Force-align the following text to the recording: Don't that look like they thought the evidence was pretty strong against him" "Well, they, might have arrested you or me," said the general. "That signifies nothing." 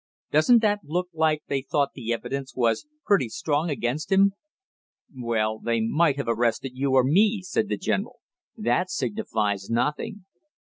Don't 0.31 0.63
that 0.63 0.79
look 0.83 1.09
like 1.13 1.43
they 1.47 1.61
thought 1.61 1.91
the 1.93 2.11
evidence 2.11 2.55
was 2.55 2.87
pretty 3.05 3.29
strong 3.29 3.69
against 3.69 4.11
him" 4.11 4.33
"Well, 5.15 5.59
they, 5.59 5.79
might 5.79 6.17
have 6.17 6.27
arrested 6.27 6.71
you 6.73 6.93
or 6.93 7.03
me," 7.03 7.43
said 7.43 7.69
the 7.69 7.77
general. 7.77 8.17
"That 8.57 8.89
signifies 8.89 9.69
nothing." 9.69 10.25